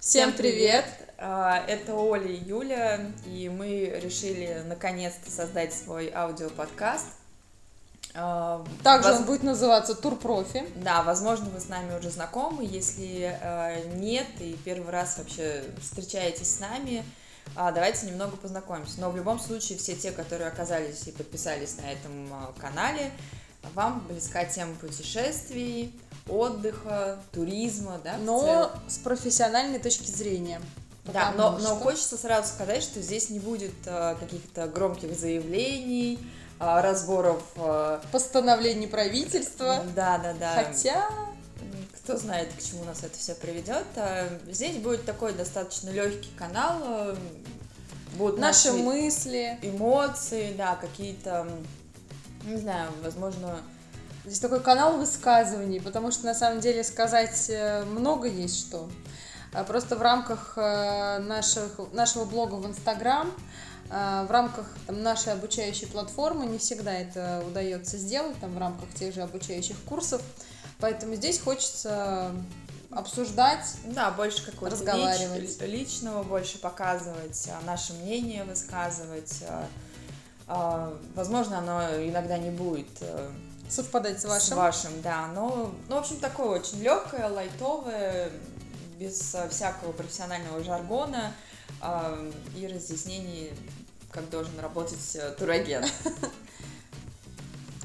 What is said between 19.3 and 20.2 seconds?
случае, все те,